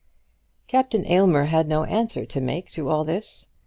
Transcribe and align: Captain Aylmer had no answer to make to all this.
Captain 0.67 1.07
Aylmer 1.07 1.45
had 1.45 1.67
no 1.67 1.83
answer 1.83 2.25
to 2.25 2.41
make 2.41 2.71
to 2.71 2.89
all 2.89 3.03
this. 3.03 3.49